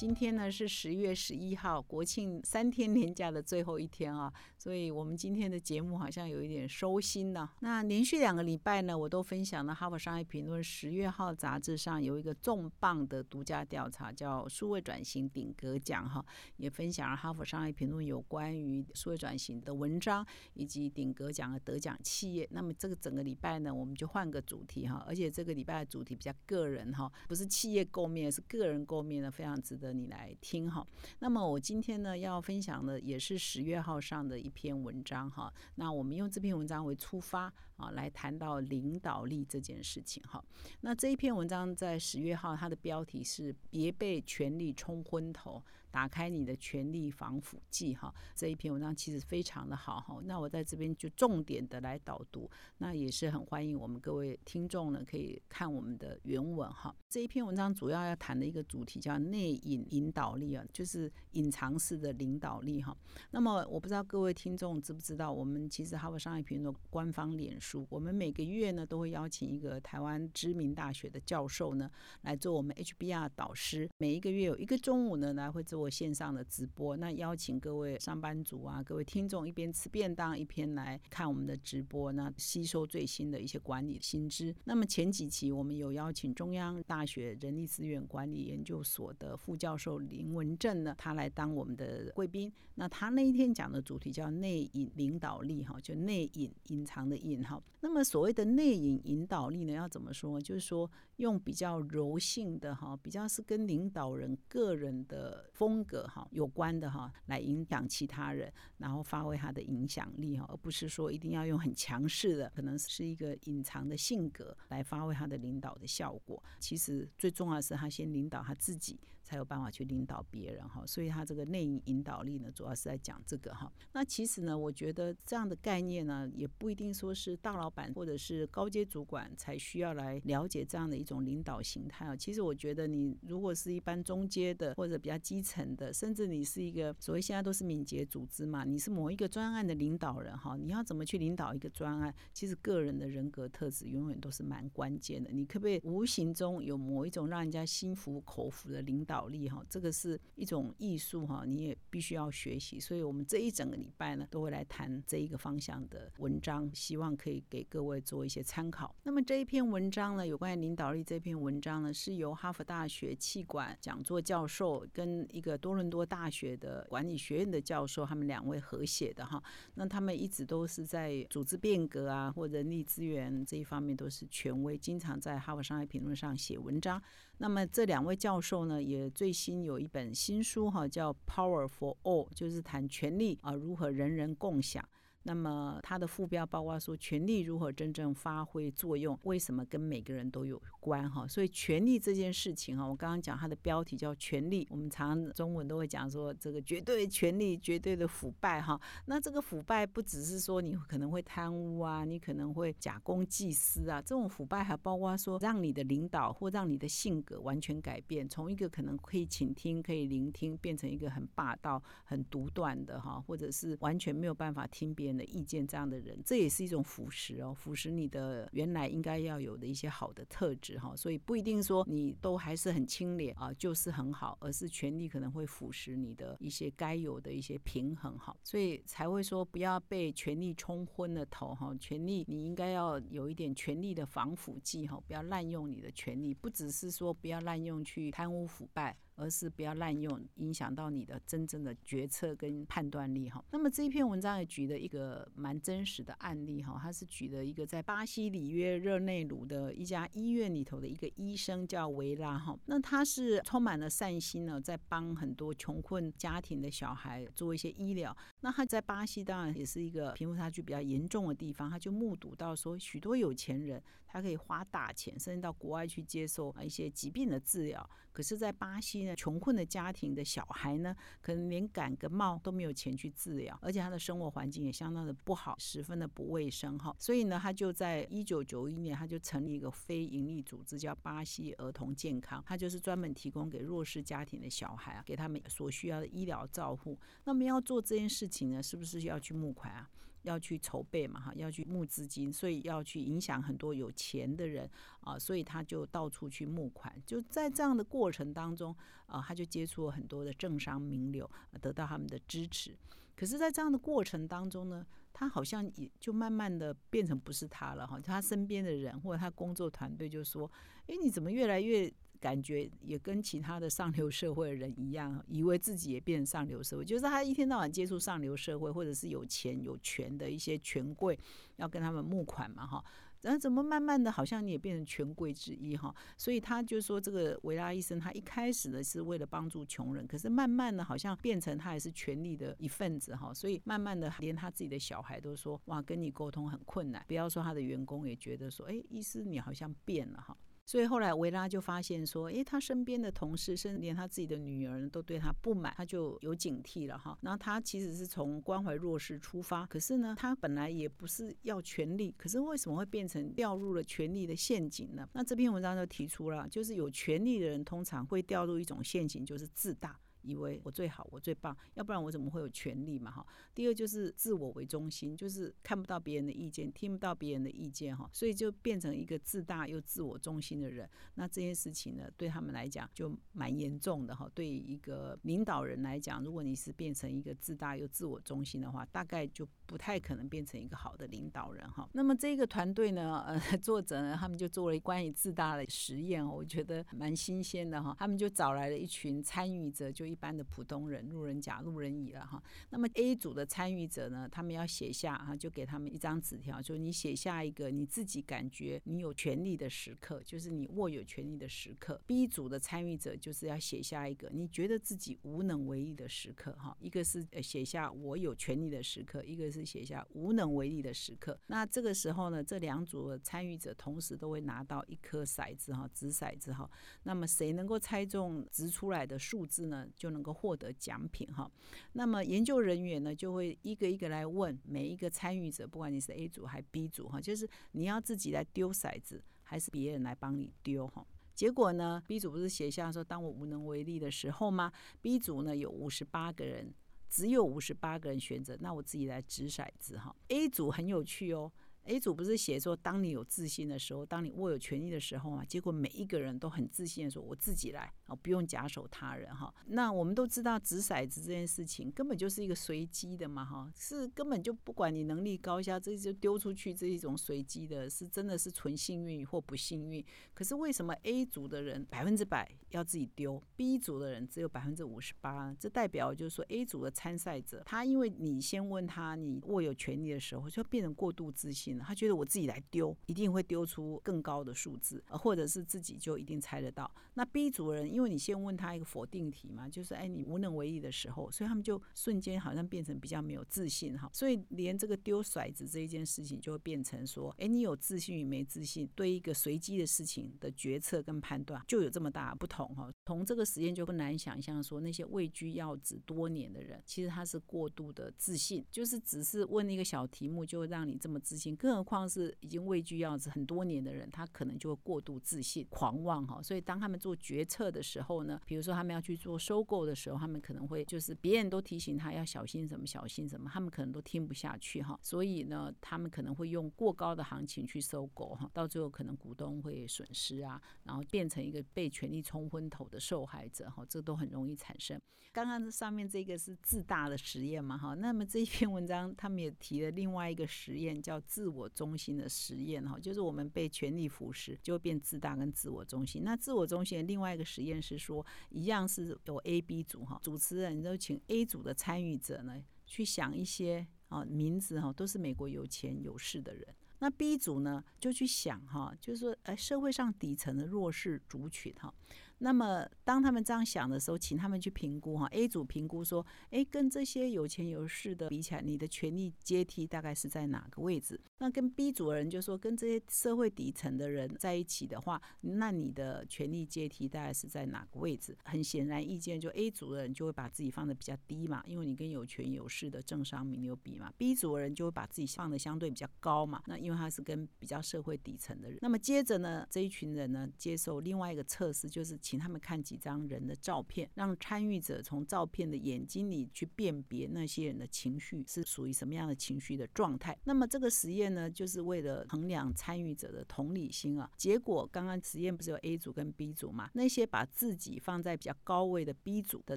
[0.00, 7.46] 今天呢是十月十一号，国庆三天年假的最后一天啊，所以我们今天的节目好像有一点收心呢。
[7.60, 16.24] 那连续两个礼拜呢，我都分享了《哈佛商业评论》十月号杂志上有一个重磅的独家调查，叫数位转型顶格奖哈，
[16.56, 22.48] 也分享了《哈佛商业评论》有关于数位转型的文章以及顶格奖的得奖企业。
[22.52, 29.89] 那么这个整个礼拜呢，我们就换个主题哈，而且这个礼拜的主题比较个人哈，不是企业构面，是个人构面的，非常值得。
[29.92, 30.86] 你来听哈，
[31.18, 35.52] 那么我今天呢要分享的也是十月号上的一篇文章哈。
[35.74, 40.44] 那我们用这篇文章为出发啊，来谈到领导力这件事情哈。
[40.80, 48.14] 那这一篇文章在十月号，它的标题是“别被权力冲昏头，打开你的权力防腐剂”哈。
[48.34, 50.18] 这一篇文章其实非常的好哈。
[50.24, 56.94] 那我在这边就重点的来导读，那也是很欢迎我们各位听众呢可以看我们的原文哈。
[57.08, 59.80] 这一篇文章主要要谈的一个主题叫内隐。
[59.90, 62.96] 领导力啊，就是隐藏式的领导力哈。
[63.32, 71.90] 那么我不知道各位听众知不知道，我们其实哈佛商业评论官方脸书，我们每个月呢都会邀请一个台湾知名大学的教授呢
[72.22, 73.90] 来做我们 HBR 导师。
[73.98, 84.54] 每一个月有一个中午呢来会做做线上的直播，那邀请各位上班族啊，各位听众一边吃便当一边来看我们的直播，那吸收最新的一些管理新知。
[84.64, 89.80] 那么前几期我们有邀请中央大学人力资源管理研究所的副教授。
[89.80, 92.52] 授林文正呢，他来当我们的贵宾。
[92.74, 97.62] 那他那一天讲的主题叫内隐领导力，哈，就内隐隐藏的隐，哈。
[97.80, 100.40] 那么所谓的内隐引导力呢，要怎么说？
[100.40, 116.42] 就是说用比较柔性的，哈，比较是跟领导人个人的风风格，哈，有关的，哈，来影响其他人，然后发挥他的影响力，哈，而不是说一定要用很强势的，可能是一个隐藏的性格来发挥他的领导的效果。
[116.58, 118.98] 其实最重要的是他先领导他自己，
[119.30, 119.70] 才有办法。
[119.70, 123.70] 去领导别人哈，所以他这个内引引导力呢，主要是在讲这个哈。
[123.92, 132.16] 那其实呢，我觉得这样的概念呢，也不一定说是大老板或者是高阶主管才需要来了解这样的一种领导形态啊。
[132.16, 142.12] 其实我觉得，你如果是一般中阶的或者比较基层的，甚至你是一个所谓现在都是敏捷组织嘛，你是某一个专案的领导人哈，你要怎么去领导一个专案？
[142.32, 145.30] 其实个人的人格特质永远都是蛮关键的。
[145.30, 149.64] 你可不可以无形中有某一种让人家心服口服的领导力哈？
[149.68, 152.78] 这个是一种艺术哈，你也必须要学习。
[152.78, 158.94] 所以，我们这一整个礼拜呢，都会来谈这一个方向的文章，希望可以给各位做一些参考。
[159.02, 169.42] 那么这一篇文章呢，有关于领导力这篇文章呢，是由哈佛大学气管讲座教授跟一个多伦多大学的管理学院的教授，他们两位合写的哈。
[169.74, 177.00] 那他们一直都是在组织变革啊，或人力资源这一方面都是权威，经常在哈佛商业评论上写文章。
[177.42, 184.86] 那么这两位教授呢，也最新有一本新书哈，叫《Power for All》，就是谈权力啊，如何人人共享。
[185.22, 189.18] 那么它的副标包括说，权力如何真正发挥作用？
[189.24, 191.08] 为什么跟每个人都有关？
[191.10, 198.80] 哈，所以权力这件事情哈，我刚刚讲它的标题叫权力，我们常中文都会讲说这个绝对权力、绝对的腐败哈。
[199.04, 238.96] 那这个腐败不只是说你可能会贪污啊，你可能会假公济私啊，这种腐败还包括说让你的领导或让你的性格完全改变，从一个可能可以倾听、可以聆听，变成一个很霸道、很独断的哈，或者是完全没有办法听别的意见，这样的人，这也是一种腐蚀哦，腐蚀你的原来应该要有的一些好的特质哈，所以不一定说你都还是很清廉啊，就是很好，而是权力可能会腐蚀你的一些该有的一些平衡哈，所以才会说不要被权力冲昏了头哈，权力你应该要有一点权力的防腐剂哈，不要滥用你的权力，不只是说不要滥用去贪污腐败。
[239.20, 243.44] 而是不要滥用，影响到你的真正的决策跟判断力哈。
[243.50, 252.58] 那么这一篇文章也举了一个蛮真实的案例哈，他是举了一个在巴西里约热内卢的一家医院里头的一个医生叫维拉哈。
[252.64, 258.16] 那他是充满了善心呢，在帮很多穷困家庭的小孩做一些医疗。
[258.40, 267.88] 那他在巴西当然也是一个贫富差距比较严重的地方，他就目睹到说许多有钱人他可以花大钱，甚至到国外去接受一些疾病的治疗。
[268.12, 276.94] 可是，在巴西呢，穷困的家庭的小孩呢，可能连感个冒都没有钱去治疗，而且他的生活环境也相当的不好，十分的不卫生哈。
[276.98, 286.98] 所以呢，他就在一九九一年，他就成立一个非营利组织，叫巴西儿童健康，他就是专门提供给弱势家庭的小孩啊，给他们所需要的医疗照护。
[287.24, 289.90] 那么要做这件事情呢，是不是要去募款啊？
[290.22, 296.94] 要去筹备嘛，哈，要去募资金，所以要去影响很多有钱的人啊，所以他就到处去募款。
[297.06, 301.28] 就在这样的过程当中啊，他就接触了很多的政商名流，
[301.62, 302.76] 得到他们的支持。
[303.16, 310.50] 可是，在这样的过程当中呢，他好像也就慢慢的变成不是他了，哈，他身边的人或者他工作团队就说
[310.86, 311.90] ：“哎，你怎么越来越？”
[312.20, 321.18] 感觉也跟其他的上流社会的人一样，以为自己也变成上流社会，就是他一天到晚接触上流社会，或者是有钱有权的一些权贵，
[321.56, 322.84] 要跟他们募款嘛，哈。
[323.22, 325.94] 然后怎么慢慢的，好像你也变成权贵之一，哈。
[326.16, 333.32] 所以他就说，这个维拉医生他一开始呢是为了帮助穷人，可是慢慢的，好像变成他也是权力的一份子，哈。
[333.34, 337.04] 所以慢慢的，连他自己的小孩都说，哇，跟你沟通很困难。
[337.06, 340.34] 不要说他的员工也觉得说，哎，医师你好像变了，哈。
[340.70, 347.18] 所以后来维拉就发现说，诶，他身边的同事，甚至连他自己的女儿都对他不满，他就有警惕了哈。
[347.22, 355.08] 然后他其实是从关怀弱势出发，可是呢，他本来也不是要权力，可是为什么会变成掉入了权力的陷阱呢？
[355.12, 359.98] 那这篇文章就提出了，就是有权力的人通常会掉入一种陷阱，就是自大。
[360.22, 363.10] 以为我最好，我最棒，要不然我怎么会有权利嘛？
[363.10, 363.26] 哈。
[363.54, 370.88] 第二就是自我为中心，就是看不到别人的意见，听不到别人的意见，哈，所以就变成一个自大又自我中心的人。
[371.14, 374.30] 那这件事情呢，对他们来讲就蛮严重的，哈。
[374.34, 381.88] 对一个领导人来讲，如果你是变成一个自大又自我中心的话，大概就不太可能变成一个好的领导人，哈。
[381.92, 387.96] 那么这个团队呢，呃， 作者呢，他们就做了关于自大的实验，我觉得蛮新鲜的，哈。
[387.98, 390.09] 他们就找来了一群参与者，就。
[390.10, 392.42] 一般的普通人、路人甲、路人乙了哈。
[392.70, 402.00] 那么 A 组的参与者呢，他们要写下哈，就给他们一张纸条，就你写下一个你自己感觉你有权利的时刻，就是你握有权利的时刻。
[402.06, 406.76] B 组的参与者就是要写下一个你觉得自己无能为力的时刻哈。
[406.80, 411.38] 一个是写下我有权利的时刻，一个是写下无能为力的时刻。
[411.46, 416.68] 那这个时候呢，这两组的参与者同时都会拿到一颗骰子哈，掷骰子哈。
[417.04, 419.86] 那么谁能够猜中掷出来的数字呢？
[420.00, 421.48] 就能够获得奖品哈，
[421.92, 431.06] 那么研究人员呢就会一个一个来问每一个参与者，不管你是 A 组还 B 组哈，就是你要自己来丢骰子，还是别人来帮你丢哈？
[431.34, 436.72] 结果呢，B 组不是写下说当我无能为力的时候吗？B 组呢有五十八个人，
[437.10, 440.16] 只有五十八个人选择，那我自己来掷骰子哈。
[440.28, 441.52] A 组很有趣哦。
[441.84, 449.52] A 组不是写说，当你有自信的时候，当你握有权利的时候嘛，结果每一个人都很自信的说，我自己来，啊，不用假手他人哈。
[449.66, 460.04] 那我们都知道，掷骰子这件事情根本就是一个随机的嘛，哈，是根本就不管你能力高下，这就丢出去这一种随机的，是真的是纯幸运或不幸运。
[460.34, 465.52] 可是为什么 A 组的人百分之百要自己丢，B 组的人只有百分之五十八？
[465.58, 471.69] 这代表就是说 A 组的参赛者，他因为你先问他你握有权利的时候，就变成过度自信。
[471.78, 476.90] 他觉得我自己来丢，一定会丢出更高的数字，或者是自己就一定猜得到。
[477.14, 484.08] 那 B 组人，因为你先问他一个否定题嘛，就是哎你无能为力的时候，所以他们就瞬间好像变成比较没有自信哈。
[484.12, 492.90] 所以连这个丢骰子这一件事情，就会变成说，哎你有自信与没自信，对一个随机的事情的决策跟判断就有这么大不同哈。
[493.04, 501.56] 从这个实验就不难想象说，那些位居要职多年的人，其实他是过度的自信，就是只是问一个小题目就让你这么自信。
[501.60, 506.42] 更何况是已经位居要职很多年的人，他可能就会过度自信、狂妄哈。
[506.42, 514.98] 所以当他们做决策的时候呢，比如说他们要去做收购的时候，他们可能会就是别人都提醒他要小心什么、小心什么，他们可能都听不下去哈。
[515.02, 524.98] 所以呢，他们可能会用过高的行情去收购哈，到最后可能股东会损失啊，然后变成一个被权力冲昏头的受害者哈，这都很容易产生。
[525.32, 536.22] 刚刚上面这个是自大的实验嘛哈，那么这一篇文章他们也提了另外一个实验叫自我中心的实验哈，就是我们被权力腐蚀，就会变自大跟自我中心。
[536.24, 546.64] 那自我中心另外一个实验是说，一样是有 A、B 组哈，主持人都请 A 组的参与者呢去想一些啊名字哈，都是美国有钱有势的人。
[547.00, 551.92] 那 B 组呢就去想哈，就是说，哎，社会上底层的弱势族群哈。
[552.40, 555.26] 那么当他们这样想的时候，请他们去评估哈。
[555.28, 561.20] A 组评估说，诶，跟这些有钱有势的比起来，你的权力阶梯大概是在哪个位置？
[561.38, 568.36] 那跟 B 组的人就说，跟这些社会底层的人在一起的话，那你的权力阶梯大概是在哪个位置？
[568.44, 574.12] 很显然，意见就 A 组的人就会把自己放的比较低嘛，因为你跟有权有势的政商名流比嘛。
[574.16, 578.78] B 组的人就会把自己放的相对比较高嘛，那因为他是跟比较社会底层的人。
[578.80, 590.38] 那么接着呢，这一群人呢，接受另外一个测试，就是请他们看几张人的照片，让参与者从照片的眼睛里去辨别那些人的情绪是属于什么样的情绪的状态。
[590.44, 594.30] 那么这个实验呢，就是为了衡量参与者的同理心啊。
[594.36, 596.88] 结果刚刚实验不是有 A 组跟 B 组嘛？
[596.94, 599.76] 那些把自己放在比较高位的 B 组的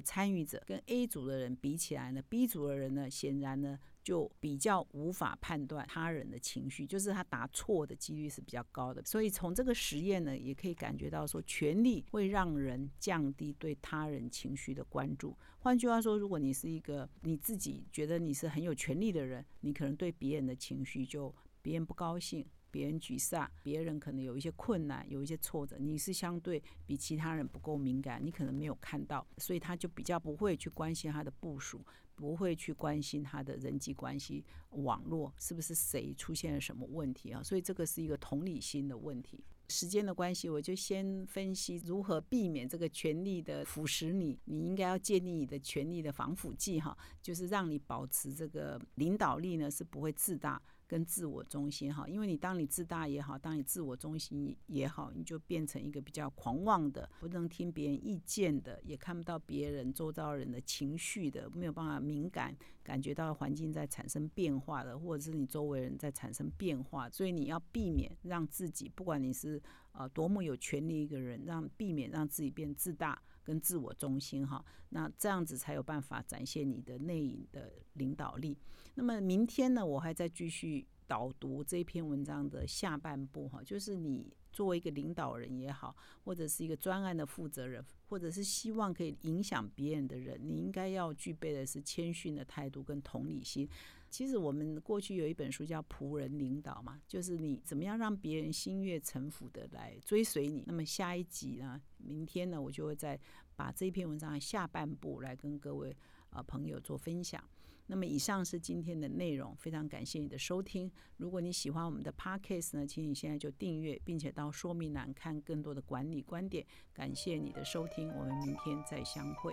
[0.00, 3.76] 参与者，跟 A 组的人比起来呢，B 组的人呢，显然呢。
[4.04, 9.02] 就比较无法判断他人的情绪，就是他答错的几率是比较高的。
[9.04, 15.36] 所以从这个实验呢，也可以感觉到说，权力会让人降低对他人情绪的关注。
[15.60, 22.46] 换句话说，如果你是一个你自己觉得你是很有权力的人，你可能对别人的情绪就别人不高兴。
[22.74, 31.80] 别人沮丧，别人可能有一些困难，有一些挫折，你是相对比其他人不够敏感，你可能没有看到，所以他就比较不会去关心他的部署，
[32.16, 37.40] 不会去关心他的人际关系网络是不是谁出现了什么问题啊？
[37.44, 39.44] 所以这个是一个同理心的问题。
[39.68, 44.38] 时间的关系，我就先分析如何避免这个权力的腐蚀你。
[44.44, 50.60] 你应该要建立你的权力的防腐剂哈，就是让你保持这个领导力呢，是不会自大。
[50.86, 69.60] 跟自我中心哈，因为你当你自大也好，当你自我中心也好，你就变成一个比较狂妄的，不能听别人意见的，也看不到别人周遭人的情绪的，没有办法敏感感觉到环境在产生变化的，或者是你周围人在产生变化，所以你要避免让自己，不管你是
[69.94, 78.58] 啊多么有权利一个人，让避免让自己变自大跟自我中心哈，那这样子才有办法展现你的内隐的领导力。
[78.94, 93.68] 那么明天呢，我还在继续导读这篇文章的下半部哈，就是你作为一个领导人也好，或者是一个专案的负责人，或者是希望可以影响别人的人，你应该要具备的是谦逊的态度跟同理心。
[94.14, 100.62] 其实我们过去有一本书叫《仆人领导》嘛，就是你怎么样让别人心悦诚服的来追随你。
[100.68, 103.18] 那么下一集呢，明天呢，我就会再
[103.56, 105.96] 把这篇文章的下半部来跟各位
[106.30, 107.42] 啊朋友做分享。
[107.88, 110.88] 那么以上是今天的内容，非常感谢你的收听。
[111.16, 116.64] 如果你喜欢我们的 podcast 呢，请你现在就订阅，并且到说明栏看更多的管理观点。
[116.92, 119.52] 感谢你的收听，我们明天再相会。